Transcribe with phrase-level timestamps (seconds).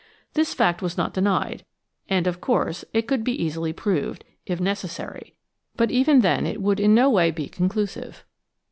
[0.33, 1.63] This fact was not denied,
[2.09, 5.35] and, of course, it could be easily proved, if necessary,
[5.75, 8.25] but even then it would in no way be conclusive.